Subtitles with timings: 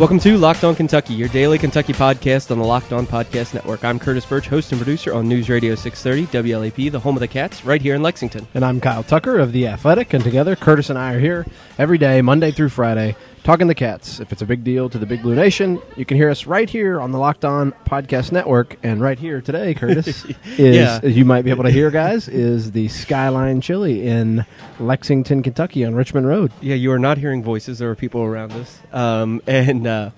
[0.00, 3.84] Welcome to Locked On Kentucky, your daily Kentucky podcast on the Locked On Podcast Network.
[3.84, 7.28] I'm Curtis Burch, host and producer on News Radio 630 WLAP, the home of the
[7.28, 8.46] Cats, right here in Lexington.
[8.54, 11.44] And I'm Kyle Tucker of The Athletic, and together, Curtis and I are here
[11.76, 14.20] every day, Monday through Friday, talking the Cats.
[14.20, 16.68] If it's a big deal to the Big Blue Nation, you can hear us right
[16.68, 18.76] here on the Locked On Podcast Network.
[18.82, 20.24] And right here today, Curtis,
[20.58, 21.00] is, Yeah.
[21.02, 24.44] as you might be able to hear, guys, is the Skyline Chili in
[24.78, 26.52] Lexington, Kentucky on Richmond Road.
[26.60, 27.78] Yeah, you are not hearing voices.
[27.78, 28.78] There are people around us.
[28.92, 30.10] Um, and uh,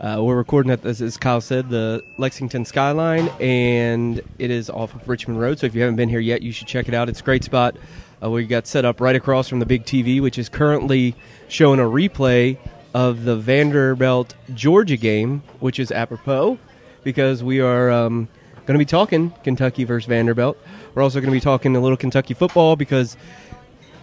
[0.00, 4.94] uh, we're recording at this, as Kyle said, the Lexington Skyline, and it is off
[4.94, 5.58] of Richmond Road.
[5.58, 7.08] So if you haven't been here yet, you should check it out.
[7.08, 7.76] It's a great spot.
[8.22, 11.16] Uh, we got set up right across from the big TV, which is currently
[11.48, 12.56] showing a replay
[12.94, 16.58] of the Vanderbilt Georgia game, which is apropos
[17.02, 18.28] because we are um,
[18.66, 20.56] going to be talking Kentucky versus Vanderbilt.
[20.94, 23.16] We're also going to be talking a little Kentucky football because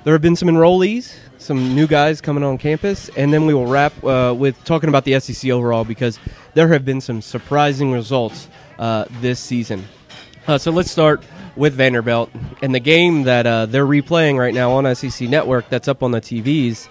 [0.04, 3.68] there have been some enrollees, some new guys coming on campus, and then we will
[3.68, 6.20] wrap uh, with talking about the SEC overall because
[6.56, 9.86] there have been some surprising results uh, this season.
[10.48, 11.24] Uh, so let's start
[11.56, 12.30] with Vanderbilt
[12.62, 15.70] and the game that uh, they're replaying right now on SEC Network.
[15.70, 16.88] That's up on the TVs.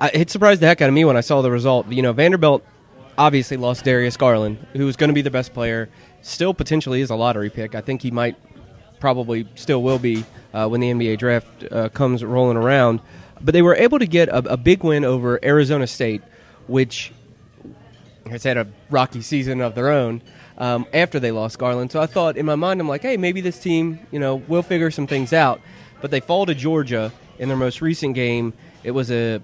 [0.00, 1.88] I, it surprised the heck out of me when I saw the result.
[1.88, 2.64] You know, Vanderbilt
[3.18, 5.88] obviously lost Darius Garland, who was going to be the best player.
[6.22, 7.74] Still potentially is a lottery pick.
[7.74, 8.36] I think he might
[9.00, 13.00] probably still will be uh, when the NBA draft uh, comes rolling around.
[13.40, 16.22] But they were able to get a, a big win over Arizona State,
[16.68, 17.12] which
[18.30, 20.22] has had a rocky season of their own
[20.62, 21.90] um, after they lost Garland.
[21.90, 24.62] So I thought in my mind, I'm like, hey, maybe this team, you know, will
[24.62, 25.60] figure some things out.
[26.00, 28.52] But they fall to Georgia in their most recent game.
[28.84, 29.42] It was a, it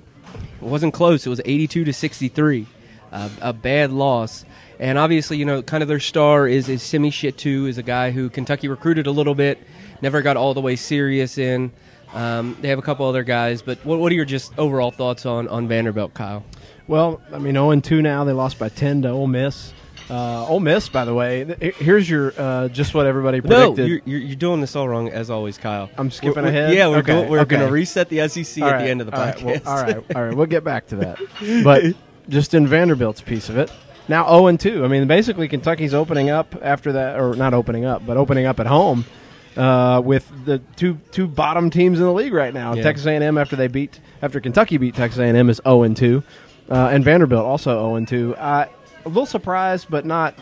[0.61, 1.27] wasn't close.
[1.27, 2.67] It was 82 to 63,
[3.11, 4.45] uh, a bad loss.
[4.79, 8.13] And obviously, you know, kind of their star is is Simi Shittu, is a guy
[8.13, 9.59] who Kentucky recruited a little bit,
[10.01, 11.73] never got all the way serious in.
[12.15, 15.27] Um, they have a couple other guys, but what, what are your just overall thoughts
[15.27, 16.45] on, on Vanderbilt, Kyle?
[16.87, 18.23] Well, I mean, 0 2 now.
[18.23, 19.73] They lost by 10 to Ole Miss.
[20.11, 21.45] Uh, Ole Miss, by the way,
[21.79, 23.87] here's your uh, just what everybody predicted.
[23.89, 25.91] you're, you're, you're doing this all wrong as always, Kyle.
[25.99, 26.75] I'm skipping We're- we're- ahead?
[26.75, 27.57] Yeah, we're Okay, go, we're okay.
[27.57, 29.65] going to reset the SEC All at right, the end of the all right, podcast.
[29.65, 30.35] well, all right, all right.
[30.35, 31.19] We'll get back to that.
[31.63, 31.95] But
[32.29, 33.71] just in Vanderbilt's piece of it,
[34.09, 34.83] now 0 and 2.
[34.85, 38.61] I mean, basically, Kentucky's opening up after that, or not opening up, but opening up
[38.61, 39.05] at home
[39.59, 42.73] uh, with the two two bottom teams in the league right now.
[42.75, 42.83] Yeah.
[42.83, 46.23] Texas A&M after they beat after Kentucky beat Texas A&M is 0 and 2,
[46.71, 48.35] uh, and Vanderbilt also 0 and 2.
[48.37, 48.67] Uh,
[49.09, 50.35] a little surprised, but not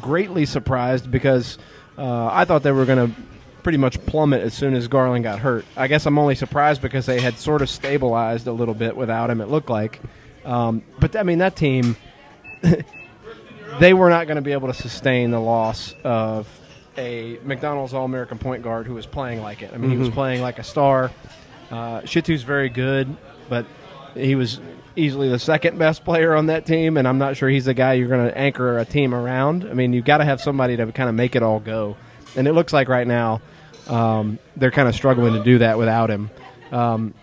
[0.00, 1.58] greatly surprised because
[1.96, 3.20] uh, I thought they were going to
[3.62, 5.64] pretty much plummet as soon as Garland got hurt.
[5.76, 9.28] I guess I'm only surprised because they had sort of stabilized a little bit without
[9.30, 9.40] him.
[9.40, 10.00] It looked like,
[10.44, 11.96] um, but I mean that team,
[13.78, 16.48] they were not going to be able to sustain the loss of
[16.96, 19.72] a McDonald's All American point guard who was playing like it.
[19.74, 21.10] I mean, he was playing like a star.
[21.70, 23.14] Uh, Shittu's very good,
[23.48, 23.66] but
[24.14, 24.60] he was
[24.98, 27.94] easily the second best player on that team, and I'm not sure he's the guy
[27.94, 29.64] you're going to anchor a team around.
[29.68, 31.96] I mean, you've got to have somebody to kind of make it all go,
[32.36, 33.40] and it looks like right now
[33.88, 36.30] um, they're kind of struggling to do that without him.
[36.72, 37.14] Um,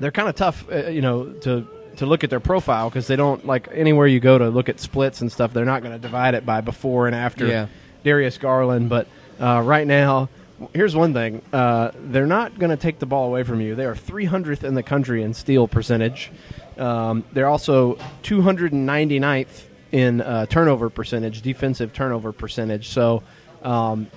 [0.00, 3.16] they're kind of tough, uh, you know, to to look at their profile because they
[3.16, 5.54] don't like anywhere you go to look at splits and stuff.
[5.54, 7.68] They're not going to divide it by before and after Yeah.
[8.04, 8.90] Darius Garland.
[8.90, 9.06] But
[9.40, 10.28] uh, right now,
[10.74, 13.74] here's one thing: uh, they're not going to take the ball away from you.
[13.74, 16.30] They are 300th in the country in steal percentage.
[16.78, 22.88] Um, they're also 299th in uh, turnover percentage, defensive turnover percentage.
[22.88, 23.22] So,
[23.62, 24.08] um,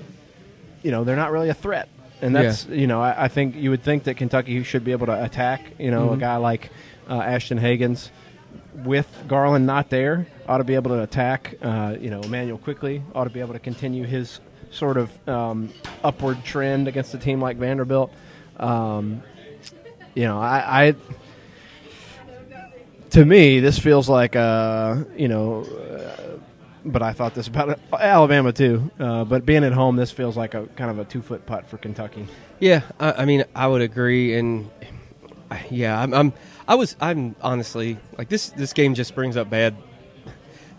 [0.84, 1.90] you know, they're not really a threat.
[2.22, 5.06] And that's, you know, I, I think you would think that Kentucky should be able
[5.06, 6.70] to attack, you know, a guy like
[7.10, 8.10] uh, Ashton Hagans
[8.74, 11.56] with Garland not there, ought to be able to attack.
[11.62, 14.42] Uh, you know, Emmanuel Quickley ought to be able to continue his
[14.72, 15.70] sort of um,
[16.04, 18.12] upward trend against a team like Vanderbilt.
[18.58, 19.24] Um,
[20.14, 20.96] you know, I, I
[23.12, 25.64] to me this feels like uh, you know.
[25.64, 26.40] Uh,
[26.86, 28.90] but I thought this about Alabama too.
[29.00, 31.68] Uh, but being at home, this feels like a kind of a two foot putt
[31.68, 32.28] for Kentucky.
[32.60, 34.70] Yeah, I, I mean, I would agree, and
[35.70, 36.34] yeah, I'm, I'm,
[36.68, 38.50] I was, I'm honestly like this.
[38.50, 39.76] This game just brings up bad,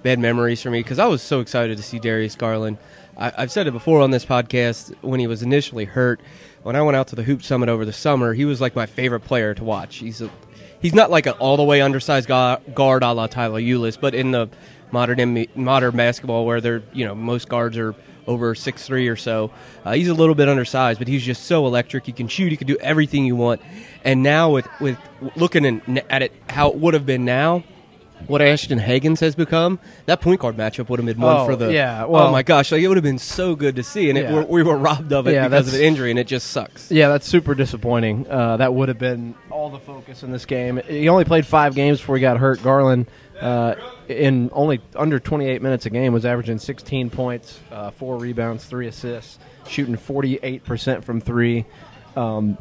[0.02, 2.78] bad memories for me because I was so excited to see Darius Garland.
[3.16, 6.20] I, I've said it before on this podcast when he was initially hurt.
[6.62, 8.86] When I went out to the Hoop Summit over the summer, he was like my
[8.86, 9.96] favorite player to watch.
[9.96, 10.30] He's a,
[10.80, 14.30] he's not like an all the way undersized guard, a la Tyler Ulis, but in
[14.30, 14.48] the
[14.92, 17.94] modern modern basketball where they're you know most guards are
[18.26, 19.50] over six three or so.
[19.84, 22.06] Uh, he's a little bit undersized, but he's just so electric.
[22.06, 22.50] He can shoot.
[22.50, 23.60] He can do everything you want.
[24.04, 24.98] And now with with
[25.36, 27.64] looking in, at it, how it would have been now
[28.26, 31.56] what Ashton Hagans has become, that point guard matchup would have been one Oh, for
[31.56, 31.72] the.
[31.72, 34.22] yeah, oh my gosh, like it would have been so good to see, and it,
[34.24, 34.34] Yeah.
[34.34, 36.90] we're, we were robbed of it Yeah, because of an injury, and it just sucks.
[36.90, 38.26] Yeah, that's super disappointing.
[38.28, 40.80] Uh, that would have been all the focus in this game.
[40.86, 42.62] He only played five games before he got hurt.
[42.62, 43.06] Garland,
[43.40, 43.74] uh,
[44.08, 48.86] in only under 28 minutes a game, was averaging 16 points, uh, four rebounds, three
[48.86, 51.64] assists, shooting 48% from three.
[52.16, 52.58] Um,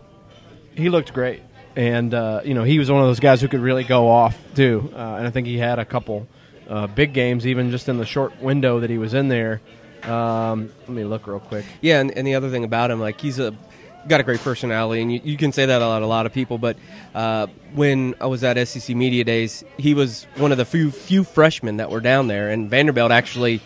[0.76, 1.42] he looked great.
[1.76, 4.38] And, uh, you know, he was one of those guys who could really go off,
[4.56, 4.92] too.
[4.94, 6.28] Uh, and I think he had a couple
[6.68, 9.62] uh, big games, even just in the short window that he was in there.
[10.04, 11.66] Um, let me look real quick.
[11.82, 13.56] Yeah, and, and the other thing about him, like he's a
[14.08, 16.58] got a great personality, and you, you can say that about a lot of people.
[16.58, 16.78] But
[17.14, 21.24] uh, when I was at SEC Media Days, he was one of the few few
[21.24, 23.62] freshmen that were down there, and Vanderbilt actually.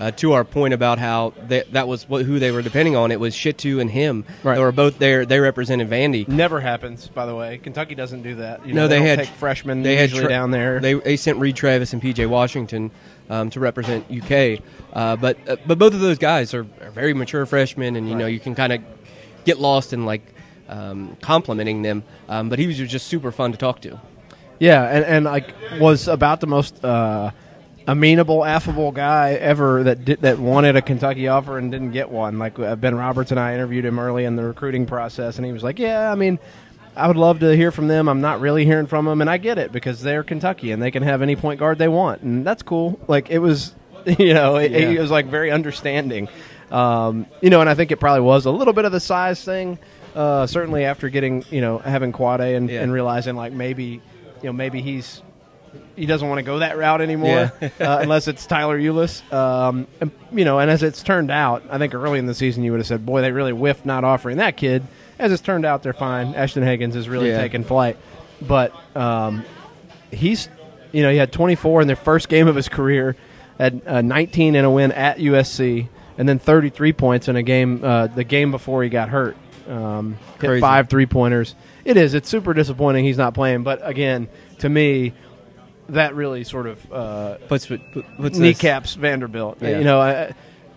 [0.00, 3.12] Uh, to our point about how that that was what, who they were depending on,
[3.12, 4.24] it was Shittu and him.
[4.42, 4.56] Right.
[4.56, 5.24] They were both there.
[5.24, 6.26] They represented Vandy.
[6.26, 7.58] Never happens, by the way.
[7.58, 8.66] Kentucky doesn't do that.
[8.66, 10.80] You No, know, they, don't had take freshmen They had tra- down there.
[10.80, 12.90] They, they sent Reid Travis and PJ Washington
[13.30, 14.60] um, to represent UK.
[14.92, 18.16] Uh, but uh, but both of those guys are, are very mature freshmen, and you
[18.16, 18.82] know you can kind of
[19.44, 20.22] get lost in like
[20.68, 22.02] um, complimenting them.
[22.28, 24.00] Um, but he was just super fun to talk to.
[24.58, 27.30] yeah, and, and like was about the most uh,
[27.86, 32.38] amenable, affable guy ever that did, that wanted a Kentucky offer and didn't get one.
[32.38, 35.52] Like uh, Ben Roberts and I interviewed him early in the recruiting process, and he
[35.52, 36.38] was like, "Yeah, I mean."
[36.96, 38.08] I would love to hear from them.
[38.08, 40.92] I'm not really hearing from them, and I get it because they're Kentucky and they
[40.92, 43.00] can have any point guard they want, and that's cool.
[43.08, 43.74] Like it was,
[44.06, 44.78] you know, it, Yeah.
[44.90, 46.28] it was like very understanding,
[46.70, 49.42] um, you know, and I think it probably was a little bit of the size
[49.44, 49.76] thing.
[50.14, 52.82] Uh, certainly after getting, you know, having Quade and, Yeah.
[52.82, 54.00] and realizing like maybe,
[54.40, 55.20] you know, maybe he's
[55.96, 57.70] he doesn't want to go that route anymore Yeah.
[57.80, 59.22] uh, unless it's Tyler Ulis.
[59.32, 62.64] Um, and, you know, and as it's turned out, I think early in the season
[62.64, 64.82] you would have said, "Boy, they really whiffed not offering that kid."
[65.18, 66.34] As it's turned out, they're fine.
[66.34, 67.40] Ashton Hagans is really Yeah.
[67.40, 67.96] taking flight,
[68.42, 69.44] but um,
[70.10, 70.48] he's,
[70.92, 73.16] you know, he had 24 in their first game of his career,
[73.58, 75.88] had uh, 19 in a win at USC,
[76.18, 79.36] and then 33 points in a game uh, the game before he got hurt.
[79.68, 81.54] Um, hit five three pointers.
[81.84, 82.14] It is.
[82.14, 83.62] It's super disappointing he's not playing.
[83.62, 85.12] But again, to me,
[85.88, 89.58] that really sort of uh, Puts, puts this- Vanderbilt.
[89.60, 89.78] Yeah.
[89.78, 90.32] You know, I,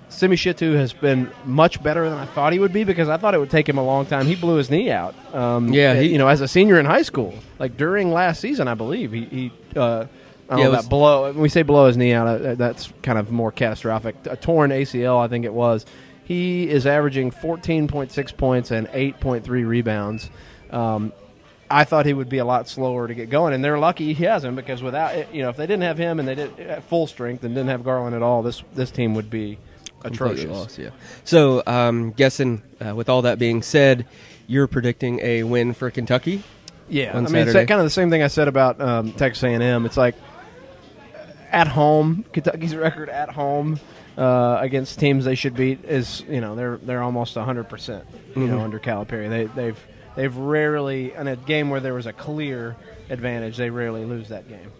[0.09, 3.33] Simi Shittu has been much better than I thought he would be because I thought
[3.33, 4.25] it would take him a long time.
[4.25, 5.13] He blew his knee out.
[5.35, 8.67] Um, Yeah, he- you know, as a senior in high school, like during last season,
[8.67, 9.25] I believe he.
[9.25, 10.05] he uh,
[10.49, 11.23] I don't Yeah, know it blow.
[11.33, 14.15] When we say blow his knee out, uh, that's kind of more catastrophic.
[14.29, 15.85] A torn ACL, I think it was.
[16.23, 20.29] He is averaging 14.6 points and 8.3 rebounds.
[20.71, 21.11] Um,
[21.69, 24.23] I thought he would be a lot slower to get going, and they're lucky he
[24.23, 27.07] hasn't because without you know if they didn't have him and they did at full
[27.07, 29.57] strength and didn't have Garland at all, this this team would be
[30.03, 30.45] atrocious.
[30.45, 30.89] lost, yeah.
[31.23, 34.05] So, um, guessing uh, with all that being said,
[34.47, 36.43] you're predicting a win for Kentucky.
[36.89, 39.85] Yeah, I mean it's kind of the same thing I said about um, Texas A&M.
[39.85, 40.15] It's like
[41.51, 43.79] at home, Kentucky's record at home
[44.17, 48.05] uh, against teams they should beat is you know they're they're almost hundred percent
[48.35, 49.29] you know under Calipari.
[49.29, 49.87] They they've
[50.17, 52.75] they've rarely in a game where there was a clear
[53.09, 53.55] advantage.
[53.55, 54.71] They rarely lose that game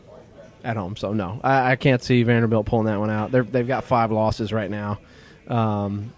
[0.65, 0.97] at home.
[0.97, 3.31] So no, I, I can't see Vanderbilt pulling that one out.
[3.31, 4.99] They're, they've got five losses right now.
[5.47, 6.11] Um,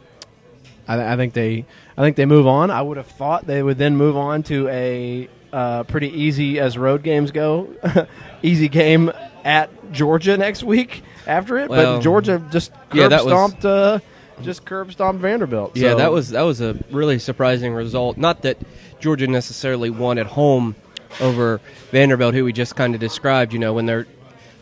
[0.88, 2.72] I, I think they I think they move on.
[2.72, 6.78] I would have thought they would then move on to a uh, pretty easy as
[6.78, 7.70] road games go,
[8.42, 9.12] easy game
[9.44, 11.70] at Georgia next week after it.
[11.70, 14.00] Well, but Georgia just curb yeah, that was- stomped uh,
[14.42, 15.76] just curb stomped Vanderbilt.
[15.78, 18.18] Yeah, So- that was that was a really surprising result.
[18.18, 18.58] Not that
[19.00, 20.76] Georgia necessarily won at home
[21.22, 21.60] over
[21.92, 23.54] Vanderbilt, who we just kind of described.
[23.54, 24.08] You know, when they're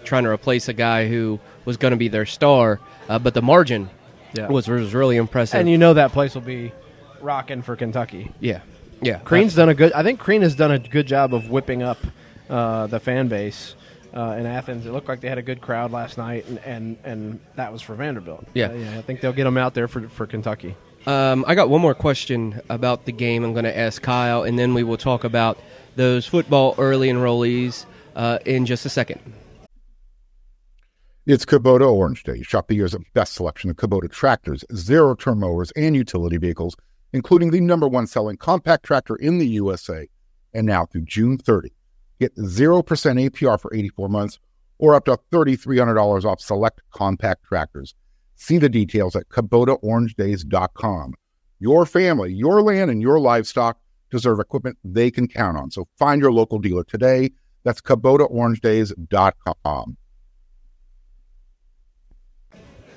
[0.04, 2.80] trying to replace a guy who was going to be their star,
[3.10, 3.90] uh, but the margin
[4.34, 4.48] Yeah.
[4.48, 5.60] was was really impressive.
[5.60, 6.72] and you know that place will be
[7.22, 8.32] rocking for Kentucky.
[8.40, 8.62] yeah,
[9.02, 9.20] yeah.
[9.20, 9.92] Crean's done a good.
[9.94, 11.98] I think Crean has done a good job of whipping up
[12.50, 13.76] uh, the fan base
[14.16, 14.86] uh, in Athens.
[14.86, 17.82] It looked like they had a good crowd last night, and and, and that was
[17.82, 18.48] for Vanderbilt.
[18.54, 18.68] Yeah.
[18.68, 18.98] Uh, yeah.
[18.98, 20.76] I think they'll get them out there for for Kentucky.
[21.08, 23.46] Um, I got one more question about the game.
[23.46, 25.58] I'm going to ask Kyle, and then we will talk about
[25.96, 27.86] those football early enrollees
[28.18, 29.22] uh, in just a second.
[31.26, 32.42] It's Kubota Orange Day.
[32.42, 36.76] Shop the year's best selection of Kubota tractors, zero turn mowers, and utility vehicles,
[37.14, 40.10] including the number one selling compact tractor in the USA.
[40.54, 41.72] And now through June 30,
[42.20, 44.40] get 0% APR for 84 months
[44.78, 47.96] or up to $3,300 off select compact tractors.
[48.38, 51.16] See the details at KubotaOrangeDays.com.
[51.60, 53.80] Your family, your land, and your livestock
[54.12, 55.72] deserve equipment they can count on.
[55.72, 57.32] So find your local dealer today.
[57.64, 59.98] That's KubotaOrangeDays.com.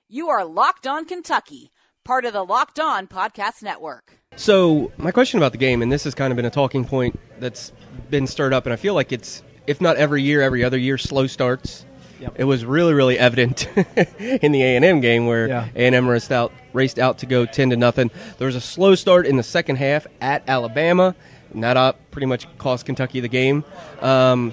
[0.09, 1.71] You are Locked On Kentucky,
[2.05, 4.17] part of the Locked On Podcast Network.
[4.37, 7.19] So, my question about the game, and this has kind of been a talking point
[7.39, 7.73] that's
[8.11, 10.99] been stirred up, and I feel like it's, if not every year, every other year,
[10.99, 11.85] slow starts.
[12.21, 12.35] Yep.
[12.37, 13.67] It was really, really evident
[14.19, 15.69] in the A and M game where Yeah.
[15.75, 18.11] A and M raced out, raced out to go ten to nothing.
[18.39, 21.15] There was a slow start in the second half at Alabama,
[21.55, 23.65] and that uh, pretty much cost Kentucky the game.
[24.01, 24.53] Um,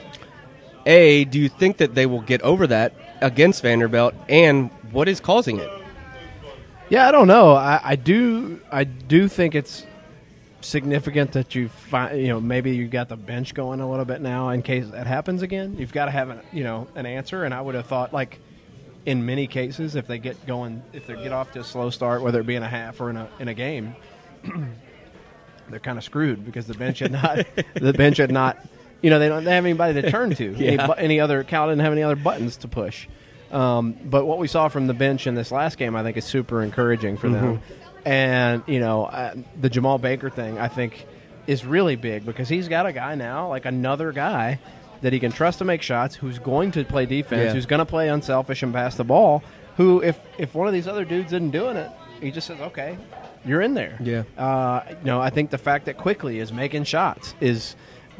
[0.85, 5.19] a, do you think that they will get over that against Vanderbilt, and what is
[5.19, 5.69] causing it?
[6.89, 7.51] Yeah, I don't know.
[7.53, 8.61] I, I do.
[8.71, 9.85] I do think it's
[10.61, 12.19] significant that you find.
[12.19, 15.07] You know, maybe you got the bench going a little bit now in case that
[15.07, 15.75] happens again.
[15.77, 17.43] You've got to have an you know an answer.
[17.43, 18.39] And I would have thought like
[19.05, 22.21] in many cases, if they get going, if they get off to a slow start,
[22.21, 23.95] whether it be in a half or in a in a game,
[25.69, 27.45] they're kind of screwed because the bench had not
[27.75, 28.57] the bench had not.
[29.01, 30.55] You know, they don't they have anybody to turn to.
[30.55, 30.87] any, Yeah.
[30.87, 33.07] bu- any other Cal didn't have any other buttons to push.
[33.51, 36.25] Um, but what we saw from the bench in this last game, I think, is
[36.25, 37.61] super encouraging for them.
[38.07, 41.05] And you know, uh, the Jemarl Baker thing, I think,
[41.45, 44.59] is really big because he's got a guy now, like another guy
[45.01, 47.53] that he can trust to make shots, who's going to play defense, Yeah.
[47.53, 49.43] who's going to play unselfish and pass the ball.
[49.75, 52.97] Who, if if one of these other dudes isn't doing it, he just says, "Okay,
[53.45, 54.23] you're in there." Yeah.
[54.37, 57.75] Uh, you know, I think the fact that Quickley is making shots is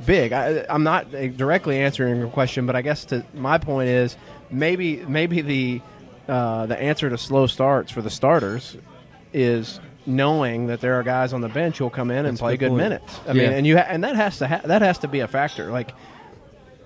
[0.06, 0.34] big.
[0.34, 4.18] I, I'm not uh, directly answering your question, but I guess to my point is
[4.52, 5.82] maybe maybe the
[6.28, 8.76] uh, the answer to slow starts for the starters
[9.34, 12.56] is knowing that there are guys on the bench who'll come in and That's play
[12.58, 13.20] good good minutes.
[13.28, 13.44] I Yeah.
[13.44, 15.70] mean, and you ha- and that has to ha- that has to be a factor.
[15.72, 15.92] Like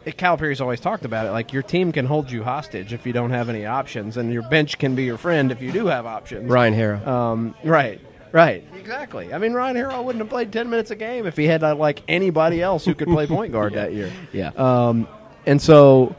[0.06, 1.32] it- Calipari's always talked about it.
[1.32, 4.42] Like your team can hold you hostage if you don't have any options, and your
[4.50, 6.50] bench can be your friend if you do have options.
[6.50, 7.08] Ryan Harrow.
[7.08, 8.02] Um, right.
[8.32, 8.64] Right.
[8.80, 9.34] Exactly.
[9.34, 11.76] I mean, Ryan Harrow wouldn't have played ten minutes a game if he had uh,
[11.76, 14.10] like anybody else who could play point guard that year.
[14.32, 14.52] yeah.
[14.56, 15.08] Um,
[15.46, 16.16] and so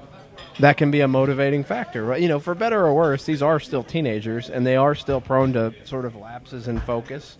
[0.61, 2.21] that can be a motivating factor, right?
[2.21, 5.52] You know, for better or worse, these are still teenagers and they are still prone
[5.54, 7.37] to sort of lapses in focus.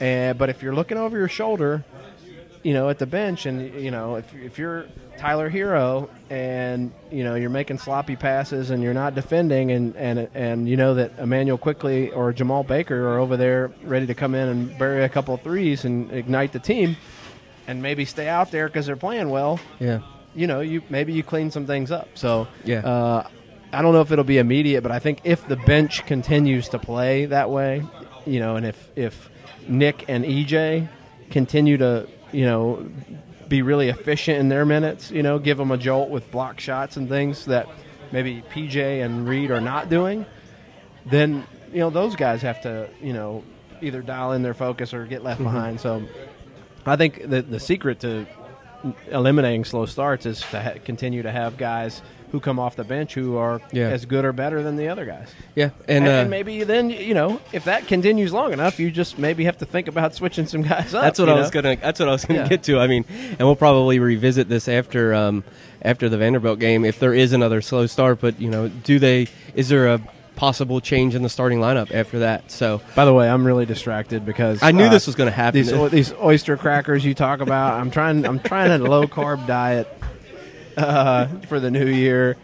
[0.00, 1.84] And but if you're looking over your shoulder,
[2.62, 4.86] you know, at the bench, and you know, if if you're
[5.18, 10.28] Tyler Herro and you know you're making sloppy passes and you're not defending, and and
[10.34, 14.34] and you know that Emmanuel Quickley or Jemarl Baker are over there ready to come
[14.34, 16.96] in and bury a couple threes and ignite the team,
[17.66, 20.00] and maybe stay out there because they're playing well yeah.
[20.34, 22.08] You know, you maybe you clean some things up.
[22.14, 22.80] So Yeah.
[22.80, 23.28] uh,
[23.72, 26.78] I don't know if it'll be immediate, but I think if the bench continues to
[26.78, 27.84] play that way,
[28.26, 29.30] you know, and if if
[29.68, 30.88] Nick and EJ
[31.30, 32.88] continue to you know
[33.48, 36.96] be really efficient in their minutes, you know, give them a jolt with block shots
[36.96, 37.68] and things that
[38.12, 40.24] maybe PJ and Reid are not doing,
[41.06, 43.42] then you know those guys have to you know
[43.82, 45.80] either dial in their focus or get left behind.
[45.80, 46.02] So
[46.86, 48.26] I think the the secret to
[49.10, 53.14] eliminating slow starts is to ha- continue to have guys who come off the bench
[53.14, 53.88] who are Yeah.
[53.88, 55.28] as good or better than the other guys.
[55.56, 55.70] Yeah.
[55.88, 59.18] And, And, uh, and maybe then you know if that continues long enough, you just
[59.18, 61.02] maybe have to think about switching some guys up.
[61.02, 61.40] That's what I know?
[61.40, 61.76] was gonna.
[61.76, 62.48] That's what I was gonna Yeah.
[62.48, 62.78] get to.
[62.78, 65.42] I mean, and we'll probably revisit this after um,
[65.82, 68.20] after the Vanderbilt game if there is another slow start.
[68.20, 69.26] But you know, do they?
[69.56, 70.00] Is there a
[70.40, 72.50] possible change in the starting lineup after that?
[72.50, 75.36] So By the way, I'm really distracted because I knew uh, this was going to
[75.36, 75.60] happen.
[75.60, 77.74] these o- these oyster crackers you talk about.
[77.74, 78.24] I'm trying.
[78.26, 79.86] I'm trying a low carb diet
[80.76, 82.36] uh, for the new year.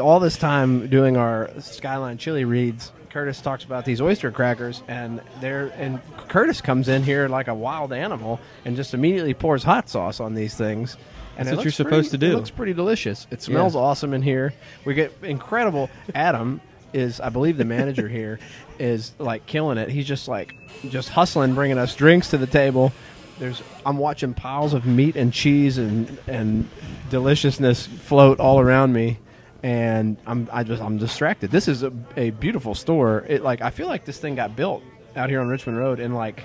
[0.00, 5.20] All this time doing our Skyline chili reads, Curtis talks about these oyster crackers, and
[5.40, 9.88] they're and Curtis comes in here like a wild animal and just immediately pours hot
[9.88, 10.96] sauce on these things.
[11.38, 12.32] And That's what you're supposed pretty- to do.
[12.32, 13.26] It looks pretty delicious.
[13.30, 13.80] It smells Yeah.
[13.80, 14.52] awesome in here.
[14.84, 15.88] We get incredible.
[16.14, 16.60] Adam
[16.92, 18.38] is, I believe, the manager here
[18.78, 19.88] is like killing it.
[19.90, 20.54] He's just like
[20.88, 22.92] just hustling, bringing us drinks to the table.
[23.38, 26.68] There's I'm watching piles of meat and cheese and and
[27.10, 29.18] deliciousness float all around me,
[29.62, 31.50] and I'm I just I'm distracted.
[31.50, 33.24] This is a, a beautiful store.
[33.28, 34.82] It like I feel like this thing got built
[35.16, 36.42] out here on Richmond Road in like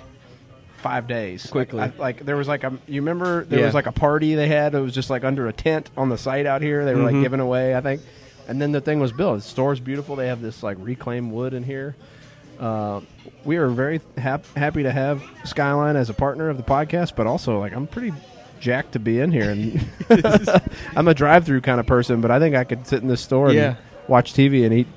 [0.77, 1.79] five days Quickly.
[1.79, 3.65] Like, I, like there was like a you remember there Yeah.
[3.65, 4.73] was like a party they had.
[4.75, 6.85] It was just like under a tent on the site out here.
[6.85, 7.15] They were Mm-hmm.
[7.15, 8.01] like giving away, I think.
[8.47, 9.37] And then the thing was built.
[9.37, 10.15] The store's beautiful.
[10.15, 11.95] They have this like reclaimed wood in here.
[12.59, 13.01] Uh,
[13.43, 17.27] we are very hap- happy to have Skyline as a partner of the podcast, but
[17.27, 18.13] also like I'm pretty
[18.59, 19.49] jacked to be in here.
[19.51, 19.85] And
[20.95, 23.49] I'm a drive-through kind of person, but I think I could sit in this store
[23.49, 24.87] and watch TV and eat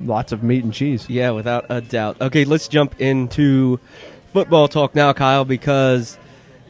[0.00, 1.08] lots of meat and cheese.
[1.08, 2.20] Yeah, without a doubt.
[2.20, 3.78] Okay, let's jump into
[4.32, 6.18] football talk now, Kyle, because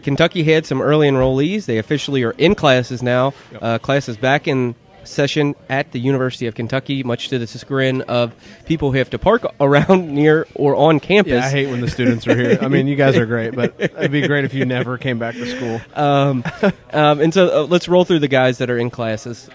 [0.03, 1.67] Kentucky had some early enrollees.
[1.67, 3.33] They officially are in classes now.
[3.61, 4.75] Uh, classes back in
[5.07, 8.35] session at the University of Kentucky, much to the chagrin of
[8.65, 11.33] people who have to park around near or on campus.
[11.33, 12.59] Yeah, I hate when the students are here.
[12.61, 15.35] I mean, you guys are great, but it'd be great if you never came back
[15.35, 15.81] to school.
[15.97, 16.45] Um,
[16.93, 19.49] um, and so uh, let's roll through the guys that are in classes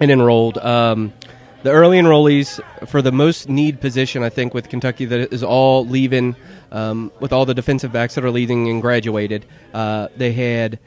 [0.00, 0.58] and enrolled.
[0.58, 1.12] Um,
[1.62, 5.84] the early enrollees for the most need position, I think, with Kentucky that is all
[5.84, 6.36] leaving,
[6.70, 9.44] um, with all the defensive backs that are leaving and graduated.
[9.74, 10.78] Uh, they had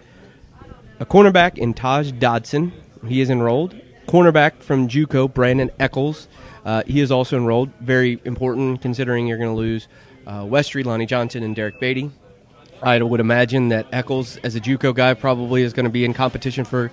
[0.99, 2.71] a cornerback in Taj Dodson.
[3.07, 3.75] He is enrolled.
[4.07, 6.27] Cornerback from JUCO, Brandin Echols.
[6.65, 7.69] Uh, he is also enrolled.
[7.79, 9.87] Very important considering you're going to lose
[10.25, 12.11] uh, Westry, Lonnie Johnson, and Derrick Baity.
[12.81, 16.13] I would imagine that Eccles, as a JUCO guy, probably is going to be in
[16.13, 16.91] competition for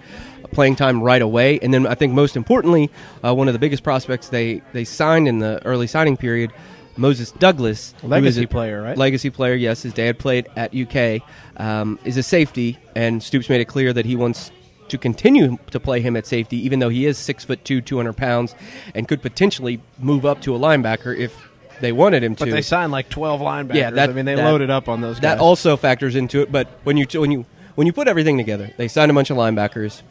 [0.53, 1.59] playing time right away.
[1.61, 2.91] And then I think most importantly,
[3.25, 6.53] uh, one of the biggest prospects they, they signed in the early signing period,
[6.97, 8.97] Moses Douglass, Legacy a player, right?
[8.97, 9.83] Legacy player, yes.
[9.83, 11.23] His dad played at UK.
[11.59, 14.51] Um, is a safety, and Stoops made it clear that he wants
[14.89, 17.97] to continue to play him at safety, even though he is six foot two, two
[17.97, 18.55] hundred pounds,
[18.95, 21.49] and could potentially move up to a linebacker if
[21.81, 22.45] they wanted him to.
[22.45, 23.75] But they signed like twelve linebackers.
[23.75, 25.21] Yeah, that- I mean, they that- loaded up on those.
[25.21, 26.51] that also factors into it.
[26.51, 29.37] But when you when you when you put everything together, they signed a bunch of
[29.37, 30.03] linebackers.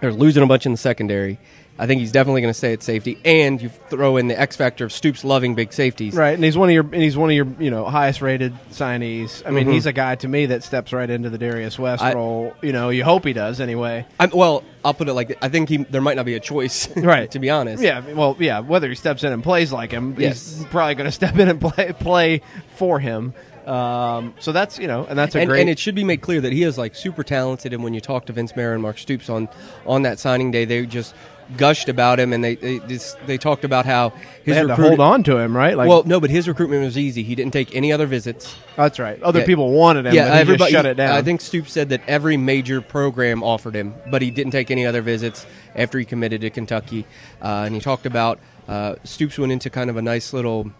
[0.00, 1.38] They're losing a bunch in the secondary.
[1.76, 4.54] I think he's definitely going to stay at safety, and you throw in the X
[4.54, 6.14] factor of Stoops loving big safeties.
[6.14, 8.54] Right, and he's one of your and he's one of your you know highest rated
[8.70, 9.42] signees.
[9.44, 9.72] I mean, Mhm.
[9.72, 12.54] he's a guy to me that steps right into the Darius West I- role.
[12.62, 14.06] You know, you hope he does anyway.
[14.20, 16.88] I'm, well, I'll put it like I think he, there might not be a choice,
[16.96, 17.28] Right.
[17.32, 17.82] to be honest.
[17.82, 18.60] Yeah, well, yeah.
[18.60, 20.58] Whether he steps in and plays like him, Yes.
[20.58, 22.42] he's probably going to step in and play play
[22.76, 23.34] for him.
[23.66, 25.60] Um, so that's you know, and that's a and, great.
[25.62, 27.72] and it should be made clear that he is like super talented.
[27.72, 29.48] And when you talk to Vince Marrow and Mark Stoops on
[29.86, 31.14] on that signing day, they just
[31.56, 34.76] gushed about him, and they they just, they talked about how his they had to
[34.76, 35.76] hold on to him, right?
[35.76, 37.22] Like, well, no, but his recruitment was easy.
[37.22, 38.54] He didn't take any other visits.
[38.76, 39.22] that's right.
[39.22, 39.46] Other Yeah.
[39.46, 41.12] people wanted him, yeah, everybody just shut it down.
[41.12, 44.86] I think Stoops said that every major program offered him, but he didn't take any
[44.86, 47.06] other visits after he committed to Kentucky.
[47.42, 50.70] Uh, and he talked about uh, Stoops went into kind of a nice little,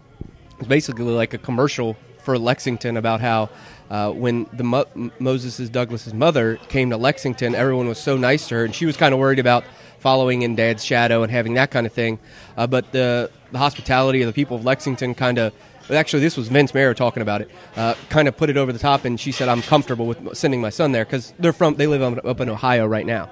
[0.57, 3.49] it's basically like a commercial for Lexington about how
[3.89, 8.55] uh, when the Mo- Moses Douglass's mother came to Lexington, everyone was so nice to
[8.55, 9.63] her, and she was kind of worried about
[9.99, 12.19] following in Dad's shadow and having that kind of thing.
[12.57, 15.53] Uh, but the the hospitality of the people of Lexington kind of
[15.89, 17.49] actually this was Vince Marrow talking about it.
[17.75, 20.59] Uh, kind of put it over the top, and she said, "I'm comfortable with sending
[20.61, 23.29] my son there because they're from they live up in Ohio right now."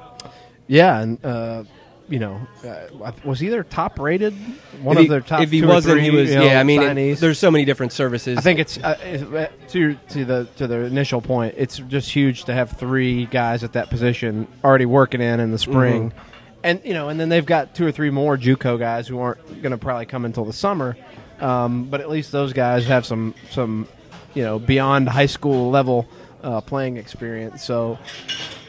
[0.68, 1.64] yeah, and uh,
[2.10, 4.34] you know, uh, was he their top rated?
[4.82, 5.42] One if of he, their top.
[5.42, 6.30] if he two or wasn't, three, he was.
[6.30, 8.38] you know, yeah, I mean, it- there's so many different services.
[8.38, 11.56] I think it's uh, uh, to to the to the initial point.
[11.58, 15.60] It's just huge to have three guys at that position already working in in the
[15.60, 16.20] spring, Mm-hmm.
[16.66, 19.62] and you know, and then they've got two or three more JUCO guys who aren't
[19.62, 20.98] going to probably come until the summer.
[21.40, 23.88] Um, but at least those guys have some some
[24.34, 26.08] you know beyond high school level
[26.44, 27.64] uh, playing experience.
[27.64, 27.98] So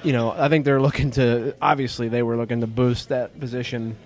[0.02, 3.96] you know, I think they're looking to obviously they were looking to boost that position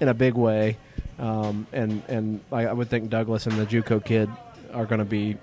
[0.00, 0.76] in a big way,
[1.18, 4.30] um, and and I, I would think Douglass and the JUCO kid
[4.72, 5.36] are going to be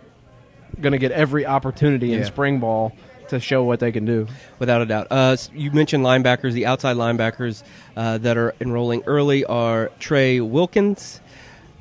[0.80, 2.94] going to get every opportunity in spring ball
[3.30, 4.28] to show what they can do.
[4.60, 5.08] without a doubt.
[5.10, 6.54] Uh, you mentioned linebackers.
[6.54, 7.64] The outside linebackers
[7.96, 11.20] uh, that are enrolling early are Trey Wilkins,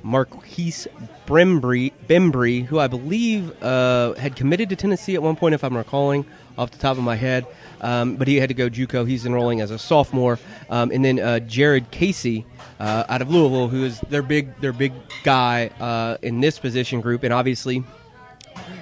[0.03, 0.87] Marquise
[1.27, 5.77] Bembry, Bembry who I believe uh, had committed to Tennessee at one point, if I'm
[5.77, 6.25] recalling
[6.59, 7.47] off the top of my head.
[7.81, 9.09] Um, but he had to go JUCO.
[9.09, 10.38] He's enrolling as a sophomore,
[10.71, 12.45] um, and then uh, Jared Casey
[12.79, 14.93] uh, out of Louisville, who is their big their big
[15.25, 17.83] guy uh, in this position group, and obviously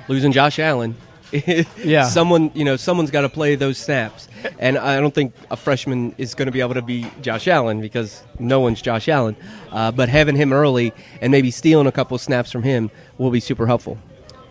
[0.08, 0.96] losing Josh Allen.
[1.84, 2.08] Yeah.
[2.08, 4.26] someone you know someone's got to play those snaps,
[4.58, 7.80] and I don't think a freshman is going to be able to be Josh Allen
[7.80, 9.36] because no one's Josh Allen.
[9.70, 13.40] Uh, but having him early and maybe stealing a couple snaps from him will be
[13.40, 13.98] super helpful.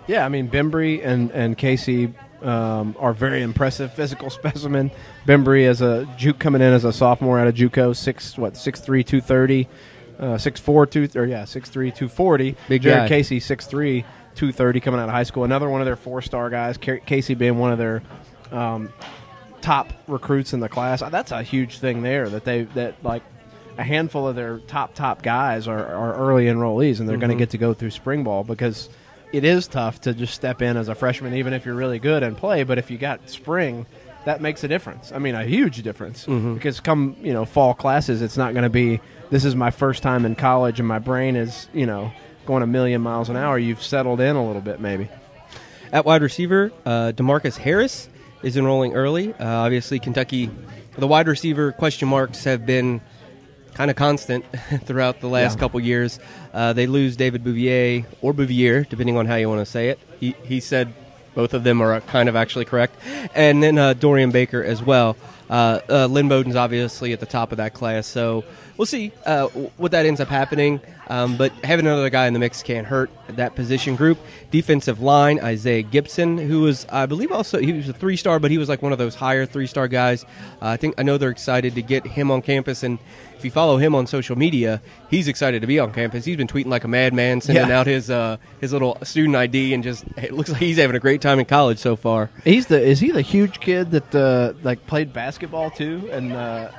[0.07, 4.91] Yeah, I mean Bembry and and Casey um, are very impressive physical specimen.
[5.27, 8.79] Bembry as a juke coming in as a sophomore out of JUCO, six what six
[8.79, 9.67] three two thirty,
[10.19, 12.55] uh, six four two or yeah six three two forty.
[12.67, 13.07] Big Jared guy.
[13.07, 14.03] Casey six three
[14.35, 15.43] two thirty coming out of high school.
[15.43, 16.77] Another one of their four star guys.
[16.77, 18.01] Ca- Casey being one of their
[18.51, 18.91] um,
[19.61, 21.01] top recruits in the class.
[21.01, 23.23] That's a huge thing there that they that like
[23.77, 27.35] a handful of their top top guys are, are early enrollees and they're going to
[27.35, 28.89] get to go through spring ball because
[29.31, 32.21] it is tough to just step in as a freshman even if you're really good
[32.21, 33.85] and play but if you got spring
[34.25, 35.13] that makes a difference.
[35.13, 38.69] I mean a huge difference because come you know fall classes it's not going to
[38.69, 42.11] be this is my first time in college and my brain is you know
[42.45, 43.57] going a million miles an hour.
[43.57, 45.07] You've settled in a little bit maybe.
[45.91, 48.09] At wide receiver, uh, Demarcus Harris
[48.43, 49.33] is enrolling early.
[49.33, 50.49] Uh, obviously, Kentucky,
[50.97, 53.01] the wide receiver question marks have been
[53.73, 54.45] kind of constant
[54.85, 55.59] throughout the last Yeah.
[55.59, 56.19] couple years.
[56.53, 59.99] Uh, they lose David Bouvier or Bouvier, depending on how you want to say it.
[60.19, 60.93] He, he said
[61.35, 62.95] both of them are kind of actually correct.
[63.35, 65.15] And then uh, Dorian Baker as well.
[65.49, 68.43] Uh, uh, Lynn Bowden's obviously at the top of that class, so
[68.79, 70.79] we'll see uh, what that ends up happening.
[71.09, 74.19] Um, but having another guy in the mix can't hurt that position group.
[74.51, 78.51] Defensive line, Isaiah Gibson, who was, I believe, also he was a three star, but
[78.51, 80.23] he was like one of those higher three star guys.
[80.61, 82.99] Uh, I think I know they're excited to get him on campus, and
[83.35, 86.25] if you follow him on social media, he's excited to be on campus.
[86.25, 87.79] He's been tweeting like a madman, sending Yeah.
[87.79, 90.99] out his uh, his little student ID, and just it looks like he's having a
[90.99, 92.29] great time in college so far.
[92.45, 96.07] He's the is he the huge kid that uh, like played basketball too?
[96.11, 96.69] And uh,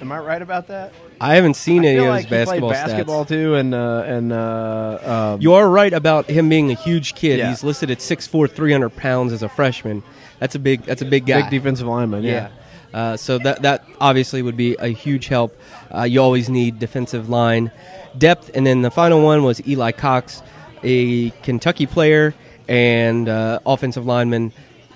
[0.00, 0.92] am I right about that?
[1.20, 3.28] I haven't seen I any of like his basketball, played basketball stats.
[3.28, 7.38] too, and uh, and uh, um, You are right about him being a huge kid.
[7.38, 7.50] Yeah.
[7.50, 10.02] He's listed at 6'4", 300 pounds as a freshman.
[10.38, 10.82] That's a big.
[10.82, 11.42] That's a big guy.
[11.42, 12.22] big defensive lineman.
[12.22, 12.50] Yeah.
[12.92, 15.56] Uh, so that that obviously would be a huge help.
[15.94, 17.70] Uh, you always need defensive line
[18.16, 20.42] depth, and then the final one was Eli Cox,
[20.82, 22.34] a Kentucky player
[22.68, 24.52] and uh, offensive lineman.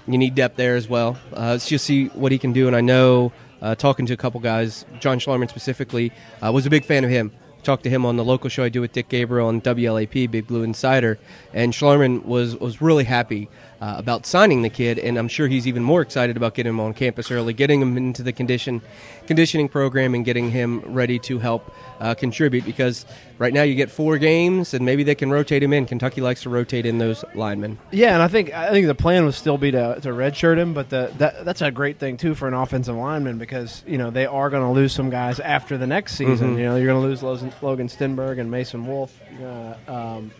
[0.06, 1.18] You need depth there as well.
[1.32, 2.66] Uh, let's just see what he can do.
[2.66, 3.32] And I know,
[3.64, 6.12] uh, talking to a couple guys, John Schlarman specifically,
[6.44, 7.32] uh, was a big fan of him.
[7.62, 10.46] Talked to him on the local show I do with Dick Gabriel on WLAP, Big
[10.46, 11.18] Blue Insider,
[11.54, 13.48] and Schlarman was was really happy
[13.84, 16.80] uh, about signing the kid, and I'm sure he's even more excited about getting him
[16.80, 18.80] on campus early, getting him into the condition
[19.26, 21.70] conditioning program, and getting him ready to help
[22.00, 22.64] uh, contribute.
[22.64, 23.04] Because
[23.36, 25.84] right now you get four games, and maybe they can rotate him in.
[25.84, 27.78] Kentucky likes to rotate in those linemen.
[27.90, 30.72] Yeah, and I think I think the plan would still be to, to redshirt him,
[30.72, 34.10] but the, that that's a great thing too for an offensive lineman because you know
[34.10, 36.56] they are going to lose some guys after the next season.
[36.56, 39.20] You know you're going to lose Logan, Logan Stenberg and Mason Wolf.
[39.42, 40.30] Uh, um,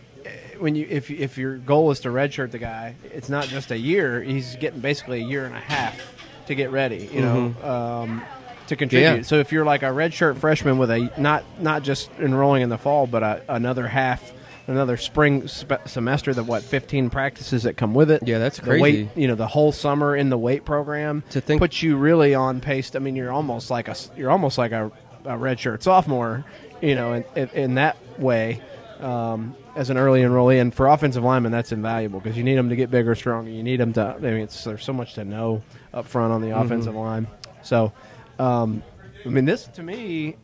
[0.59, 3.77] when you if if your goal is to redshirt the guy, it's not just a
[3.77, 4.21] year.
[4.21, 5.99] He's getting basically a year and a half
[6.47, 7.09] to get ready.
[7.11, 7.53] You know.
[7.63, 8.21] Um,
[8.67, 9.17] to contribute.
[9.17, 9.21] Yeah.
[9.21, 12.79] So if you're like a redshirt freshman with a not not just enrolling in the
[12.79, 14.33] fall, but a, another half,
[14.65, 18.23] another spring spe- semester, the what 15 practices that come with it.
[18.27, 18.81] Yeah, that's crazy.
[18.81, 22.33] weight, you know, the whole summer in the weight program To think- puts you really
[22.33, 22.95] on pace.
[22.95, 24.91] I mean, you're almost like a you're almost like a,
[25.25, 26.43] a redshirt sophomore.
[26.81, 28.61] You know, in, in, in that way.
[28.99, 32.69] Um, as an early enrollee, and for offensive linemen, that's invaluable because you need them
[32.69, 33.51] to get bigger, stronger.
[33.51, 34.15] You need them to.
[34.15, 35.61] I mean, it's, there's so much to know
[35.93, 36.61] up front on the Mm-hmm.
[36.65, 37.27] offensive line.
[37.61, 37.91] So,
[38.39, 38.81] um,
[39.25, 40.37] I mean, this to me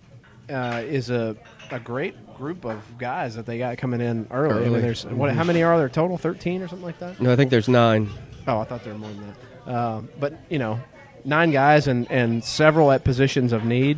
[0.50, 1.38] uh, is a
[1.72, 4.66] a great group of guys that they got coming in early.
[4.66, 5.32] I mean, there's what?
[5.34, 6.18] How many are there total?
[6.18, 7.22] Thirteen or something like that?
[7.22, 8.10] No, I think there's nine.
[8.48, 9.34] Oh, I thought there were more than
[9.66, 9.74] that.
[9.74, 10.78] Um, but you know,
[11.24, 13.98] nine guys and, and several at positions of need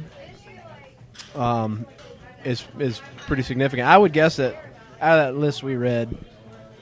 [1.35, 1.85] um,
[2.43, 3.87] is is pretty significant.
[3.87, 4.55] I would guess that
[5.01, 6.15] out of that list we read,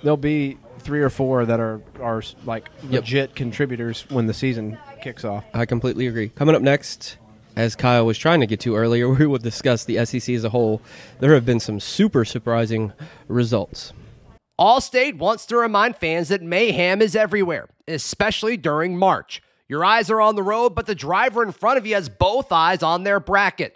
[0.04, 3.02] there'll be three or four that are are like Yep.
[3.04, 5.44] legit contributors when the season kicks off.
[5.54, 6.30] I completely agree.
[6.30, 7.18] Coming up next,
[7.56, 10.50] as Kyle was trying to get to earlier, we will discuss the SEC as a
[10.50, 10.82] whole.
[11.20, 12.94] There have been some super surprising
[13.28, 13.94] results.
[14.60, 19.42] Allstate wants to remind fans that mayhem is everywhere, especially during March.
[19.68, 22.52] Your eyes are on the road, but the driver in front of you has both
[22.52, 23.76] eyes on their bracket.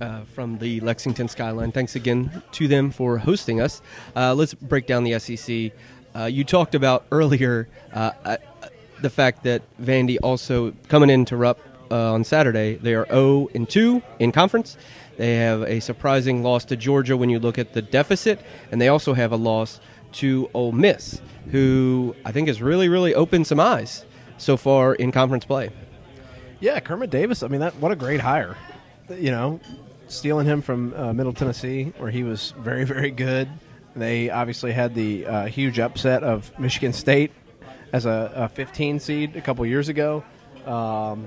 [0.00, 1.72] uh, from the Lexington Skyline.
[1.72, 3.82] Thanks again to them for hosting us.
[4.14, 5.72] Uh, let's break down the SEC.
[6.14, 8.36] Uh, you talked about earlier uh, uh,
[9.00, 11.58] the fact that Vandy also coming into Rupp
[11.90, 12.76] uh, on Saturday.
[12.76, 14.76] They are 0 and 2 in conference.
[15.16, 18.40] They have a surprising loss to Georgia when you look at the deficit,
[18.72, 19.80] and they also have a loss
[20.12, 24.04] to Ole Miss, who I think has really, really opened some eyes
[24.38, 25.70] so far in conference play.
[26.60, 27.42] Yeah, Kermit Davis.
[27.42, 28.56] I mean, that what a great hire.
[29.10, 29.60] You know,
[30.08, 33.48] stealing him from uh, Middle Tennessee, where he was very, very good.
[33.96, 37.30] They obviously had the uh, huge upset of Michigan State
[37.92, 40.24] as a, a 15 seed a couple years ago.
[40.66, 41.26] Um,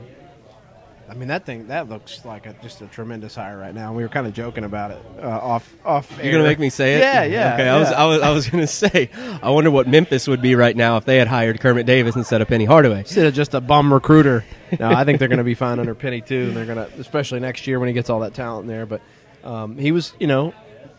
[1.09, 3.93] I mean, that thing that looks like a, just a tremendous hire right now.
[3.93, 6.11] We were kind of joking about it uh, off off.
[6.21, 6.99] You're gonna make me say it?
[6.99, 7.53] Yeah, yeah.
[7.53, 7.91] Okay, I was.
[7.91, 9.09] I was, I was gonna say.
[9.41, 12.41] I wonder what Memphis would be right now if they had hired Kermit Davis instead
[12.41, 12.99] of Penny Hardaway.
[12.99, 14.43] instead of just a bum recruiter.
[14.79, 16.47] No, I think they're going to be fine under Penny too.
[16.47, 18.85] And they're going to, especially next year when he gets all that talent there.
[18.85, 19.01] But
[19.45, 20.53] um, he was, you know,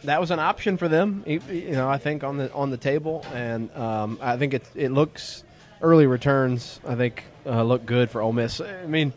[0.04, 1.22] that was an option for them.
[1.26, 4.64] He, you know, I think on the on the table, and um, I think it
[4.74, 5.44] it looks
[5.82, 6.80] early returns.
[6.86, 8.60] I think uh, look good for Ole Miss.
[8.62, 9.12] I mean.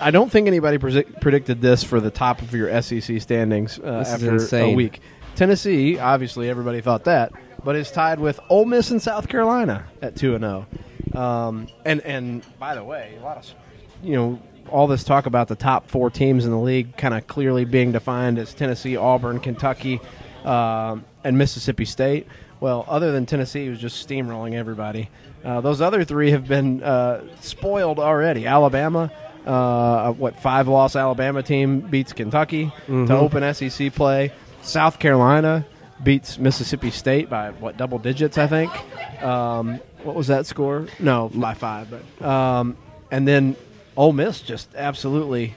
[0.00, 4.04] I don't think anybody predict- predicted this for the top of your SEC standings uh,
[4.06, 5.00] after a week.
[5.34, 7.32] Tennessee, obviously, everybody thought that,
[7.64, 10.66] but is tied with Ole Miss and South Carolina at two and zero.
[11.14, 13.54] Um, and and by the way, a lot of
[14.02, 17.26] you know all this talk about the top four teams in the league kind of
[17.26, 20.00] clearly being defined as Tennessee, Auburn, Kentucky,
[20.44, 22.26] um, and Mississippi State.
[22.60, 25.10] Well, other than Tennessee, who's just steamrolling everybody,
[25.44, 28.46] uh, those other three have been uh, spoiled already.
[28.46, 29.10] Alabama,
[29.46, 34.32] uh, what five loss Alabama team beats Kentucky to open SEC play.
[34.62, 35.66] South Carolina
[36.02, 39.22] beats Mississippi State by what double digits, I think.
[39.22, 40.86] Um, what was that score?
[40.98, 41.88] No, by five.
[41.90, 42.76] But um,
[43.10, 43.56] and then
[43.96, 45.54] Ole Miss just absolutely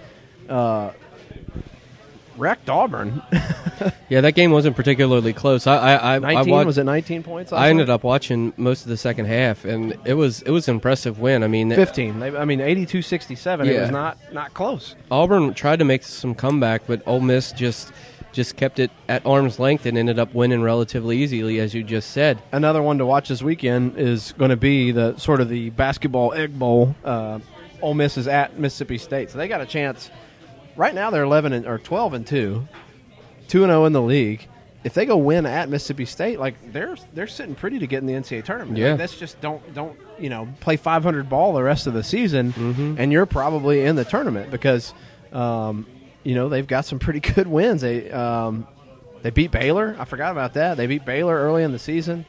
[0.49, 0.91] uh,
[2.37, 3.21] wrecked Auburn.
[4.07, 5.67] Yeah, that game wasn't particularly close.
[5.67, 6.83] I I, I, I watched- was it?
[6.85, 7.51] Nineteen points.
[7.51, 10.67] last I ended up watching most of the second half, and it was it was
[10.69, 11.43] an impressive win.
[11.43, 12.19] I mean, fifteen.
[12.19, 13.65] They, I mean, 82-67.
[13.65, 14.95] It was not not close.
[15.11, 17.91] Auburn tried to make some comeback, but Ole Miss just
[18.31, 22.11] just kept it at arm's length and ended up winning relatively easily, as you just
[22.11, 22.41] said.
[22.51, 26.33] Another one to watch this weekend is going to be the sort of the basketball
[26.33, 26.95] egg bowl.
[27.03, 27.39] Uh,
[27.81, 30.09] Ole Miss is at Mississippi State, so they got a chance.
[30.75, 32.67] Right now, they're eleven and, or twelve and two,
[33.47, 34.47] two and zero in the league.
[34.83, 38.05] If they go win at Mississippi State, like they're they're sitting pretty to get in
[38.05, 38.77] the NCAA tournament.
[38.77, 38.89] Yeah.
[38.89, 42.03] Like, that's just don't don't you know play five hundred ball the rest of the
[42.03, 42.95] season, Mm-hmm.
[42.99, 44.93] and you're probably in the tournament because
[45.33, 45.87] um,
[46.23, 47.81] you know they've got some pretty good wins.
[47.81, 48.67] They um,
[49.23, 49.95] they beat Baylor.
[49.97, 50.77] I forgot about that.
[50.77, 52.25] They beat Baylor early in the season.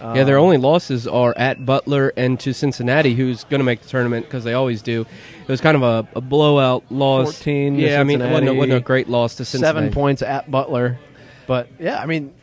[0.00, 3.88] Yeah, their only losses are at Butler and to Cincinnati, who's going to make the
[3.88, 5.02] tournament because they always do.
[5.42, 7.34] It was kind of a, a blowout loss.
[7.36, 9.76] 14 to yeah, I mean, it wasn't, a, wasn't a great loss to Cincinnati.
[9.78, 10.98] seven points at Butler.
[11.46, 12.34] But yeah, I mean,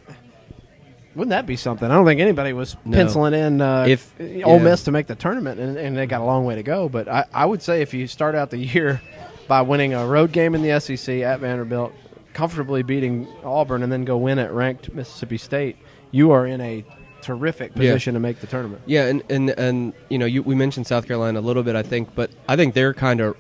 [1.16, 1.90] wouldn't that be something?
[1.90, 2.96] I don't think anybody was No.
[2.98, 4.58] penciling in uh, If- Ole yeah.
[4.60, 6.88] Miss to make the tournament, and, and they got a long way to go.
[6.90, 9.02] But I, I would say if you start out the year
[9.48, 11.92] by winning a road game in the SEC at Vanderbilt,
[12.34, 15.76] comfortably beating Auburn, and then go win at ranked Mississippi State,
[16.12, 16.86] you are in a
[17.22, 17.92] terrific Yeah.
[17.92, 18.82] position to make the tournament.
[18.86, 21.84] Yeah, and and and you know, you, we mentioned South Carolina a little bit, I
[21.84, 23.36] think, but I think they're kind of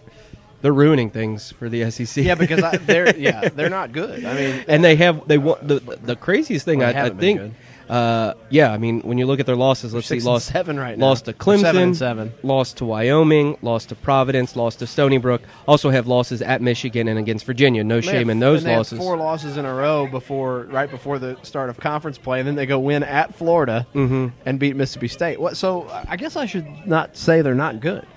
[0.61, 2.23] they're ruining things for the SEC.
[2.23, 4.23] Yeah, because I, they're yeah they're not good.
[4.25, 7.19] I mean, and they have they want the the craziest thing Well, I, I haven't
[7.19, 7.53] think.
[7.91, 10.79] Uh, yeah, I mean, when you look at their losses, let's six see, lost seven
[10.79, 11.07] right now.
[11.07, 12.33] lost to Clemson, seven seven.
[12.41, 15.41] lost to Wyoming, lost to Providence, lost to Stony Brook.
[15.67, 17.83] Also have losses at Michigan and against Virginia.
[17.83, 18.97] No shame have- in those and they have losses.
[18.97, 22.55] four losses in a row before, right before the start of conference play, and then
[22.55, 24.27] they go win at Florida Mm-hmm.
[24.45, 25.41] and beat Mississippi State.
[25.41, 25.57] What?
[25.57, 28.07] So I guess I should not say they're not good.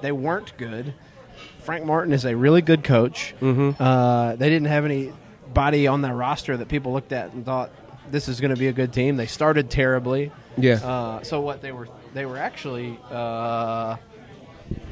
[0.00, 0.94] They weren't good.
[1.60, 3.34] Frank Martin is a really good coach.
[3.42, 3.80] Mm-hmm.
[3.80, 7.70] Uh, they didn't have anybody on their roster that people looked at and thought
[8.12, 9.16] this is going to be a good team.
[9.16, 10.30] They started terribly.
[10.56, 10.74] Yeah.
[10.74, 13.96] Uh, so what they were they were actually uh,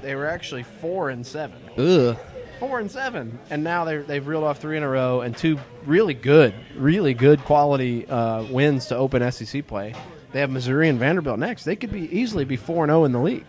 [0.02, 2.16] they were actually four and seven Ugh.
[2.58, 5.58] four and seven, and now they they've reeled off three in a row and two
[5.84, 9.94] really good, really good quality uh, wins to open SEC play.
[10.32, 11.64] They have Missouri and Vanderbilt next.
[11.64, 13.46] They could be easily be four and zero in the league.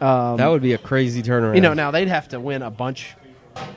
[0.00, 1.50] that would be a crazy turnaround.
[1.50, 3.14] Um, You know, now they'd have to win a bunch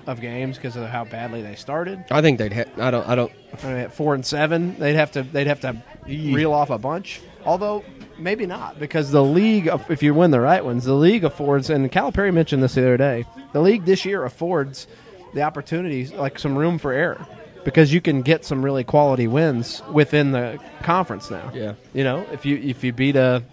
[0.06, 2.04] of games because of how badly they started.
[2.12, 2.54] I think they'd.
[2.54, 3.08] Ha- I don't.
[3.08, 3.32] I don't.
[3.64, 6.78] I mean, at four and seven, they'd have to they'd have to reel off a
[6.78, 7.22] bunch.
[7.46, 7.84] Although
[8.18, 11.70] maybe not because the league, of- if you win the right ones, the league affords.
[11.70, 13.26] And Calipari mentioned this the other day.
[13.54, 14.88] The league this year affords
[15.34, 17.26] the opportunities like some room for error
[17.66, 21.52] because you can get some really quality wins within the conference now.
[21.54, 21.74] Yeah.
[21.94, 23.44] you know if you if you beat a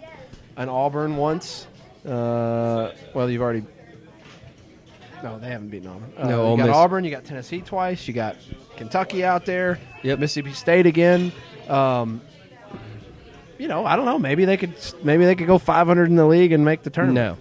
[0.57, 1.67] an Auburn once,
[2.05, 3.63] uh, well you've already.
[5.25, 6.13] No, they haven't beaten Auburn.
[6.17, 6.75] Uh, No, you Ole got Miss.
[6.75, 7.03] Auburn.
[7.03, 8.07] You got Tennessee twice.
[8.07, 8.35] You got
[8.77, 9.79] Kentucky out there.
[10.03, 10.19] Yep.
[10.19, 11.31] Mississippi State again.
[11.67, 12.21] Um,
[13.57, 14.19] you know, I don't know.
[14.19, 14.73] Maybe they could.
[15.03, 17.15] Maybe they could go 500 in the league and make the tournament.
[17.15, 17.37] No,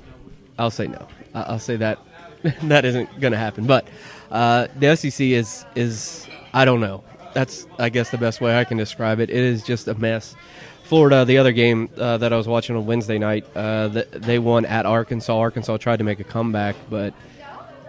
[0.59, 1.07] I'll say no.
[1.35, 1.99] I'll say that
[2.62, 3.66] that isn't going to happen.
[3.66, 3.87] But
[4.31, 7.05] uh, the SEC is is I don't know.
[7.35, 9.29] That's I guess the best way I can describe it.
[9.29, 10.35] It is just a mess.
[10.85, 14.64] Florida, the other game uh, that I was watching on Wednesday night, uh, they won
[14.64, 15.37] at Arkansas.
[15.37, 17.12] Arkansas tried to make a comeback, but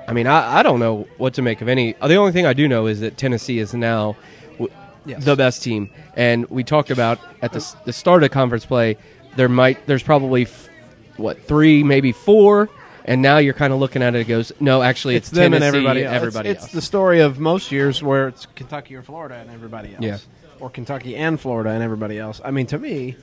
[0.07, 1.95] I mean, I, I don't know what to make of any.
[1.95, 4.15] Uh, the only thing I do know is that Tennessee is now
[4.53, 4.71] w-
[5.05, 5.23] Yes.
[5.23, 8.97] the best team, and we talked about at the, s- the start of conference play.
[9.35, 10.69] There might there's probably f-
[11.17, 12.69] what three, maybe four,
[13.03, 14.21] and now you're kind of looking at it.
[14.21, 16.15] It goes, no, actually, It's, it's, them and everybody else.
[16.15, 16.65] Everybody it's, else.
[16.67, 20.01] it's the story of most years where it's Kentucky or Florida and everybody else.
[20.03, 20.17] Yeah.
[20.59, 22.41] Or Kentucky and Florida and everybody else.
[22.43, 23.15] I mean, to me,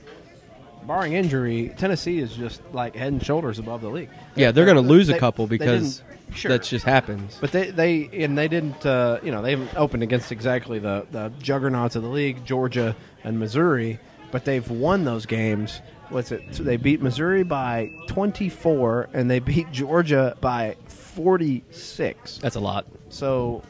[0.87, 4.11] barring injury, Tennessee is just like head and shoulders above the league.
[4.37, 6.03] yeah, they're going to lose a They- couple they because
[6.35, 6.51] sure.
[6.51, 7.39] that just happens.
[7.41, 11.07] But they, they and they didn't uh, you know they haven't opened against exactly the,
[11.11, 13.99] the juggernauts of the league Georgia and Missouri
[14.33, 15.81] but they've won those games.
[16.09, 16.43] What's it?
[16.51, 22.87] So they beat Missouri by 24 and they beat Georgia by 46 That's a lot.
[23.11, 23.63] so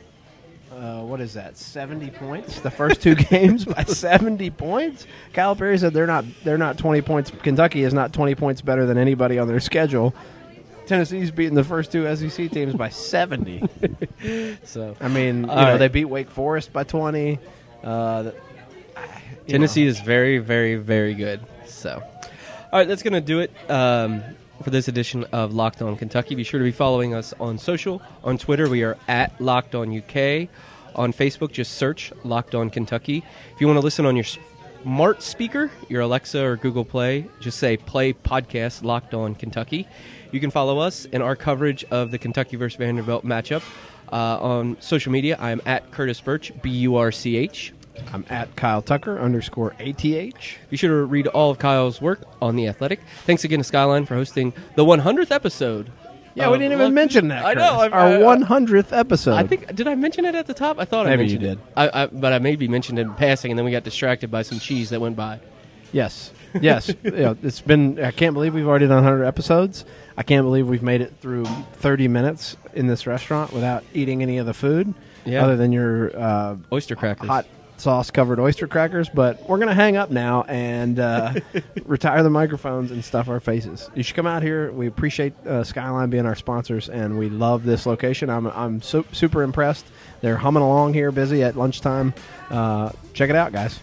[0.72, 1.58] uh, what is that?
[1.58, 2.60] 70 points?
[2.60, 5.06] The first two games by 70 points?
[5.34, 7.30] Calipari said they're not they're not 20 points.
[7.42, 10.14] Kentucky is not 20 points better than anybody on their schedule
[10.86, 13.62] Tennessee's beating the first two SEC teams by 70.
[14.64, 15.76] So I mean, you know, right.
[15.76, 17.38] they beat Wake Forest by 20.
[17.82, 18.30] Uh,
[19.46, 19.90] Tennessee know.
[19.90, 21.40] is very, very, very good.
[21.66, 22.02] So,
[22.72, 24.22] all right, that's going to do it um,
[24.62, 26.34] for this edition of Locked On Kentucky.
[26.34, 28.00] Be sure to be following us on social.
[28.22, 30.48] On Twitter, we are at Locked On UK.
[30.94, 33.24] On Facebook, just search Locked On Kentucky.
[33.54, 34.26] If you want to listen on your
[34.82, 39.88] smart speaker, your Alexa or Google Play, just say Play Podcast Locked On Kentucky.
[40.32, 43.62] You can follow us in our coverage of the Kentucky versus Vanderbilt matchup.
[44.10, 47.72] Uh, on social media, I am at Curtis Burch, B U R C H.
[48.12, 50.02] I'm at Kyle Tucker underscore ATH.
[50.02, 53.00] Be sure to read all of Kyle's work on The Athletic.
[53.26, 55.92] Thanks again to Skyline for hosting the 100th episode.
[56.34, 57.44] Yeah, we didn't even mention that.
[57.44, 57.76] I know.
[57.78, 57.92] Curtis.
[57.94, 59.34] I- Our 100th episode.
[59.34, 60.78] I think did I mention it at the top?
[60.78, 61.68] I thought I Maybe you mentioned did.
[61.68, 61.72] it.
[61.76, 64.40] I, I, but I maybe mentioned it in passing, and then we got distracted by
[64.42, 65.40] some cheese that went by.
[65.92, 66.32] Yes.
[66.60, 66.92] Yes.
[67.02, 69.84] yeah, it's been, I can't believe we've already done 100 episodes.
[70.16, 74.38] I can't believe we've made it through 30 minutes in this restaurant without eating any
[74.38, 74.92] of the food
[75.24, 75.42] Yeah.
[75.44, 77.28] other than your uh, Oyster crackers.
[77.28, 77.46] hot
[77.78, 79.08] sauce covered oyster crackers.
[79.08, 81.32] But we're going to hang up now and uh,
[81.84, 83.90] retire the microphones and stuff our faces.
[83.94, 84.70] You should come out here.
[84.70, 88.30] We appreciate uh, Skyline being our sponsors and we love this location.
[88.30, 89.86] I'm, I'm su- super impressed.
[90.20, 92.14] They're humming along here, busy at lunchtime.
[92.50, 93.80] Uh, check it out, guys.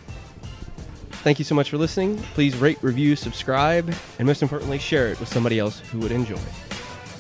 [1.22, 2.18] Thank you so much for listening.
[2.34, 6.40] Please rate, review, subscribe, and most importantly, share it with somebody else who would enjoy.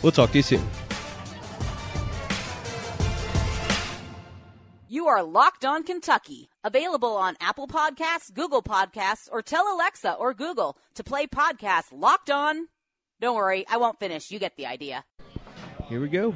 [0.02, 0.66] We'll talk to you soon.
[4.88, 10.34] You are Locked On Kentucky, available on Apple Podcasts, Google Podcasts, or tell Alexa or
[10.34, 12.68] Google to play podcast Locked On.
[13.22, 14.32] Don't worry, I won't finish.
[14.32, 15.04] You get the idea.
[15.88, 16.34] Here we go.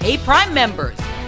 [0.00, 0.96] Hey, Prime members,